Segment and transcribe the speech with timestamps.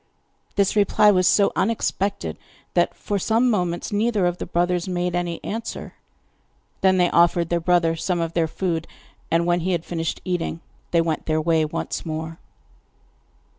[0.55, 2.39] This reply was so unexpected
[2.73, 5.93] that for some moments neither of the brothers made any answer.
[6.81, 8.87] Then they offered their brother some of their food,
[9.29, 12.39] and when he had finished eating they went their way once more.